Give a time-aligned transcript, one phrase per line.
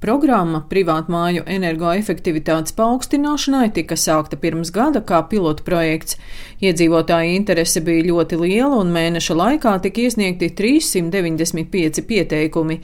[0.00, 6.16] Programma privātmāju energoefektivitātes paaugstināšanai tika sākta pirms gada kā pilota projekts.
[6.64, 12.78] Iedzīvotāja interese bija ļoti liela un mēneša laikā tika iesniegti 395 pieteikumi.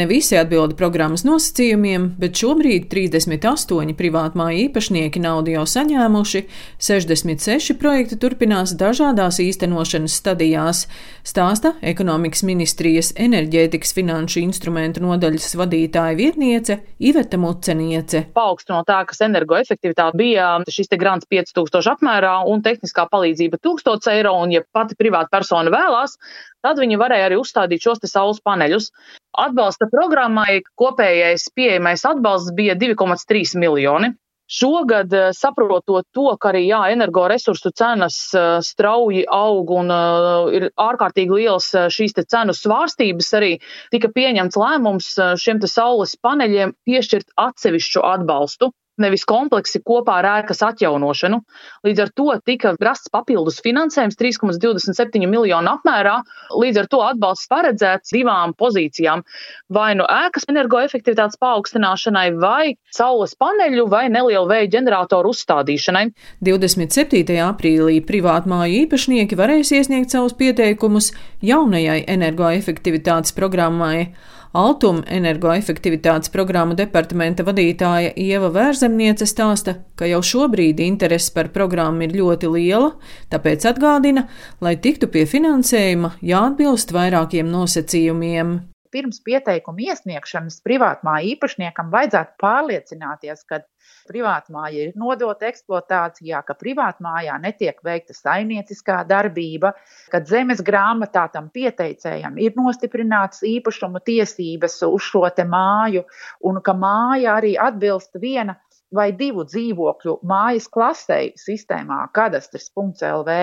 [0.00, 6.42] Ne visi atbilda programmas nosacījumiem, bet šobrīd 38 privātmāju īpašnieki naudu jau saņēmuši,
[6.80, 10.86] 66 projekti turpinās dažādās īstenošanas stadijās,
[11.20, 18.22] stāsta ekonomikas ministrijas enerģētikas finanšu instrumentu nodaļas vadītāja vietniece pētniece Iveta Muceniece.
[18.34, 24.52] Paaugstinot ēkas energoefektivitāti bija šis te grants 5000 apmērā un tehniskā palīdzība 1000 eiro, un
[24.52, 26.18] ja pati privāta persona vēlās,
[26.62, 28.90] tad viņi varēja arī uzstādīt šos te saules paneļus.
[29.32, 34.14] Atbalsta programmai kopējais pieejamais atbalsts bija 2,3 miljoni.
[34.52, 40.68] Šogad, eh, saprotot to, ka arī jā, energoresursu cenas eh, strauji aug un uh, ir
[40.76, 43.52] ārkārtīgi liels šīs cenu svārstības, arī
[43.94, 45.08] tika pieņemts lēmums
[45.40, 51.40] šiem saules paneļiem piešķirt atsevišķu atbalstu nevis kompleksi kopā ar ēkas atjaunošanu.
[51.86, 56.18] Līdz ar to tika rasts papildus finansējums 3,27 miljonu apmērā.
[56.60, 59.24] Līdz ar to atbalsts paredzēts divām pozīcijām-
[59.76, 66.12] vai nu ēkas energoefektivitātes paaugstināšanai, vai saules paneļu vai nelielu vēja ģeneratoru uzstādīšanai.
[66.44, 67.38] 27.
[67.40, 71.12] aprīlī privātmāju īpašnieki varēs iesniegt savus pieteikumus
[71.42, 74.12] jaunajai energoefektivitātes programmai.
[74.52, 82.12] Altuma energoefektivitātes programmu departamenta vadītāja Ieva Vērzemniece stāsta, ka jau šobrīd interese par programmu ir
[82.18, 82.90] ļoti liela,
[83.32, 84.26] tāpēc atgādina,
[84.60, 88.58] lai tiktu pie finansējuma, jāatbilst vairākiem nosacījumiem
[88.92, 93.62] pirms pieteikuma iesniegšanas privātmāja īpašniekam vajadzētu pārliecināties, ka
[94.08, 99.72] privātmāja ir nodota eksploatācijā, ka privātmājā netiek veikta saimnieciskā darbība,
[100.12, 106.04] ka zemes grāmatā tam pieteicējam ir nostiprināts īpašuma tiesības uz šo māju
[106.48, 108.58] un ka māja arī atbilst viena
[108.94, 113.38] vai divu dzīvokļu mājas klasei sistēmā kadastrs.lv.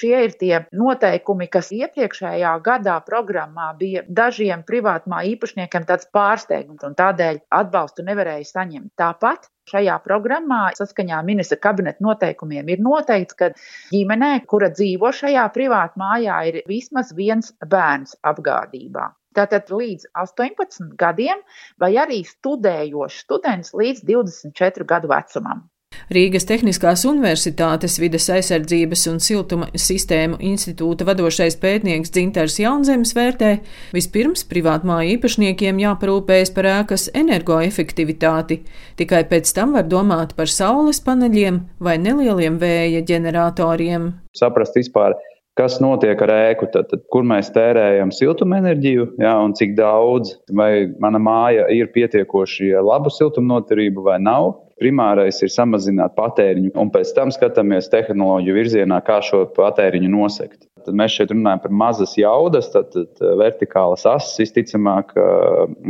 [0.00, 6.96] Šie ir tie noteikumi, kas iepriekšējā gadā programmā bija dažiem privātmā īpašniekiem tāds pārsteigums, un
[6.98, 8.92] tādēļ atbalstu nevarēja saņemt.
[9.00, 13.48] Tāpat Šajā programmā saskaņā ministra kabineta noteikumiem ir noteikts, ka
[13.94, 19.08] ģimenē, kura dzīvo šajā privātā mājā, ir vismaz viens bērns apgādībā.
[19.34, 21.44] Tātad līdz 18 gadiem,
[21.80, 25.64] vai arī studējošs students līdz 24 gadu vecumam.
[26.12, 33.52] Rīgas Tehniskās Universitātes vides aizsardzības un siltuma sistēmu institūta vadošais pētnieks Dzintars Jaunzems vērtē,
[33.94, 38.60] vispirms privātmāju īpašniekiem jāparūpējas par ēkas energoefektivitāti,
[39.00, 44.10] tikai pēc tam var domāt par saules paneļiem vai nelieliem vēja ģeneratoriem.
[44.36, 45.16] Saprast vispār,
[45.58, 50.86] kas notiek ar ēku, tad, tad kur mēs tērējam siltumenerģiju, jā, un cik daudz, vai
[51.02, 54.52] mana māja ir pietiekoši labu siltumnoturību vai nav.
[54.82, 60.64] Primārais ir samazināt patēriņu, un pēc tam skatāmies tehnoloģiju virzienā, kā šo patēriņu nosegt.
[60.84, 65.14] Tad mēs šeit runājam par mazas jaudas, tad, tad vertikālas asas, visticamāk,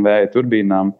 [0.05, 0.93] vēja turbīnām.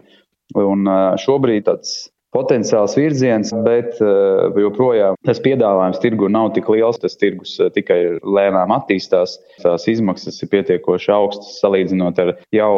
[0.59, 0.89] Un
[1.21, 1.93] šobrīd tāds
[2.35, 6.99] potenciāls virziens, bet eh, joprojām tas piedāvājums tirgu nav tik liels.
[7.01, 9.37] Tas tirgus eh, tikai lēnām attīstās.
[9.63, 12.71] Tās izmaksas ir pietiekoši augstas salīdzinot ar jau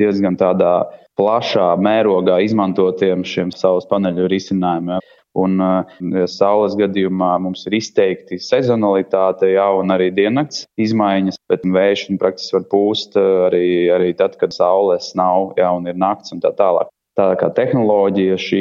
[0.00, 0.74] diezgan tādā
[1.20, 5.02] plašā mērogā izmantotiem šiem saules paneļu risinājumiem.
[5.42, 12.08] Un eh, ja saules gadījumā mums ir izteikti sezonalitāte, jau arī diennakts izmaiņas, bet vējš
[12.20, 16.52] praktiski var pūst arī, arī tad, kad saules nav, ja un ir nakts un tā
[16.56, 16.92] tālāk.
[17.12, 18.60] Tā kā tehnoloģija šī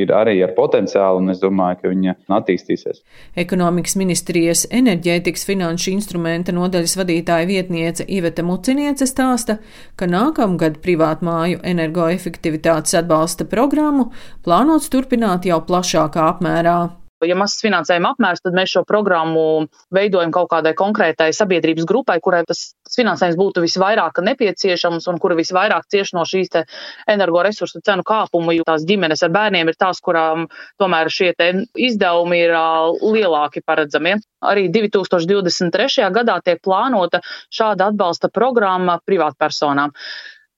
[0.00, 2.98] ir arī ar potenciālu, un es domāju, ka viņa attīstīsies.
[3.38, 9.60] Ekonomikas ministrijas enerģētikas finanšu instrumenta nodaļas vadītāja vietniece Iveta Muciniece stāsta,
[9.94, 14.10] ka nākamgad privātmāju energoefektivitātes atbalsta programmu
[14.42, 17.01] plānots turpināt jau plašākā apmērā.
[17.28, 22.42] Ja mazs finansējuma apmērs, tad mēs šo programmu veidojam kaut kādai konkrētai sabiedrības grupai, kurai
[22.48, 26.52] tas finansējums būtu visvairāk nepieciešams un kura visvairāk cieš no šīs
[27.10, 30.48] energoresursu cenu kāpuma, jo tās ģimenes ar bērniem ir tās, kurām
[30.82, 31.32] tomēr šie
[31.78, 32.56] izdevumi ir
[33.00, 34.16] lielāki paredzami.
[34.42, 36.10] Arī 2023.
[36.12, 37.22] gadā tiek plānota
[37.54, 39.94] šāda atbalsta programma privātpersonām.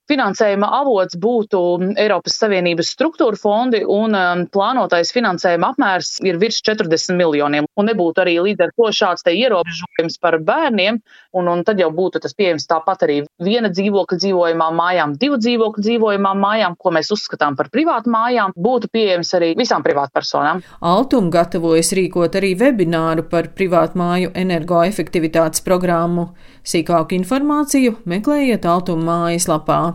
[0.05, 1.59] Finansējuma avots būtu
[1.97, 7.65] Eiropas Savienības struktūra fondi un um, plānotais finansējuma apmērs ir virs 40 miljoniem.
[7.73, 10.99] Un nebūtu arī līdz ar to šāds te ierobežojums par bērniem,
[11.33, 15.87] un, un tad jau būtu tas pieejams tāpat arī viena dzīvokļa dzīvojamām mājām, divu dzīvokļu
[15.87, 20.61] dzīvojamām mājām, ko mēs uzskatām par privātu mājām, būtu pieejams arī visām privātpersonām.
[20.85, 26.29] Altum gatavojas rīkot arī webināru par privātu māju energoefektivitātes programmu.
[26.61, 29.94] Sīkāku informāciju meklējiet Altuma mājaslapā.